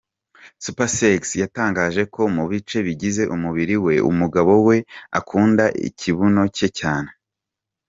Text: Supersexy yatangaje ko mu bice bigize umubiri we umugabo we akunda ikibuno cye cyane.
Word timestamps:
Supersexy 0.63 1.35
yatangaje 1.43 2.01
ko 2.13 2.21
mu 2.35 2.43
bice 2.51 2.77
bigize 2.87 3.23
umubiri 3.35 3.75
we 3.85 3.95
umugabo 4.11 4.53
we 4.67 4.77
akunda 5.19 5.65
ikibuno 5.87 6.41
cye 6.57 6.67
cyane. 6.79 7.09